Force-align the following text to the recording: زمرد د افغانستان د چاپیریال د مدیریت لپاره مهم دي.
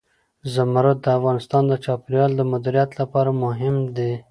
زمرد 0.53 0.97
د 1.05 1.07
افغانستان 1.17 1.63
د 1.67 1.73
چاپیریال 1.85 2.31
د 2.35 2.41
مدیریت 2.53 2.89
لپاره 3.01 3.29
مهم 3.43 3.75
دي. 3.97 4.11